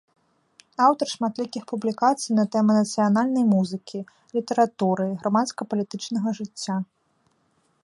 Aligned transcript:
Аўтар 0.85 1.07
шматлікіх 1.15 1.63
публікацый 1.71 2.31
на 2.39 2.45
тэмы 2.55 2.71
нацыянальнай 2.79 3.45
музыкі, 3.53 3.99
літаратуры, 4.39 5.05
грамадска-палітычнага 5.23 6.29
жыцця. 6.41 6.75